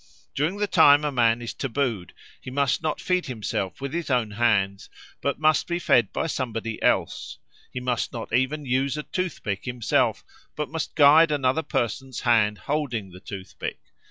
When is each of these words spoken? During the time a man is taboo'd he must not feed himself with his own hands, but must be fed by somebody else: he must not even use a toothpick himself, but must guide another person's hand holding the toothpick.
During 0.33 0.57
the 0.57 0.65
time 0.65 1.05
a 1.05 1.11
man 1.11 1.43
is 1.43 1.53
taboo'd 1.53 2.11
he 2.41 2.49
must 2.49 2.81
not 2.81 2.99
feed 2.99 3.27
himself 3.27 3.79
with 3.79 3.93
his 3.93 4.09
own 4.09 4.31
hands, 4.31 4.89
but 5.21 5.37
must 5.37 5.67
be 5.67 5.77
fed 5.77 6.11
by 6.11 6.25
somebody 6.25 6.81
else: 6.81 7.37
he 7.71 7.79
must 7.79 8.11
not 8.11 8.33
even 8.33 8.65
use 8.65 8.97
a 8.97 9.03
toothpick 9.03 9.65
himself, 9.65 10.23
but 10.55 10.69
must 10.69 10.95
guide 10.95 11.29
another 11.29 11.61
person's 11.61 12.21
hand 12.21 12.57
holding 12.57 13.11
the 13.11 13.19
toothpick. 13.19 13.77